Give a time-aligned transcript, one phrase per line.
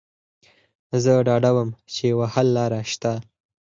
[1.03, 3.13] زه ډاډه وم چې یوه حل لاره شته